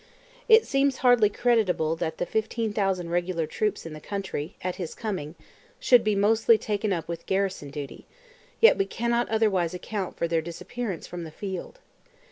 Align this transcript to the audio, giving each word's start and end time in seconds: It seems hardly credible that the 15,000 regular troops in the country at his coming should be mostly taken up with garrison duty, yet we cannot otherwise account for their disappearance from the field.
It 0.49 0.65
seems 0.65 0.97
hardly 1.05 1.29
credible 1.29 1.95
that 1.97 2.17
the 2.17 2.25
15,000 2.25 3.09
regular 3.11 3.45
troops 3.45 3.85
in 3.85 3.93
the 3.93 3.99
country 4.01 4.55
at 4.63 4.77
his 4.77 4.95
coming 4.95 5.35
should 5.79 6.03
be 6.03 6.15
mostly 6.15 6.57
taken 6.57 6.91
up 6.91 7.07
with 7.07 7.27
garrison 7.27 7.69
duty, 7.69 8.07
yet 8.59 8.79
we 8.79 8.85
cannot 8.85 9.29
otherwise 9.29 9.75
account 9.75 10.17
for 10.17 10.27
their 10.27 10.41
disappearance 10.41 11.05
from 11.05 11.23
the 11.23 11.29
field. 11.29 11.77